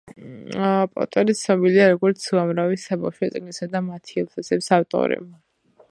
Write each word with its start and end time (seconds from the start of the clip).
პოტერი 0.93 1.35
ცნობილია, 1.41 1.85
როგორც 1.91 2.25
უამრავი 2.37 2.81
საბავშვო 2.85 3.31
წიგნისა 3.37 3.69
და 3.77 3.83
მათი 3.91 4.21
ილუსტრაციების 4.23 4.73
ავტორი. 4.81 5.21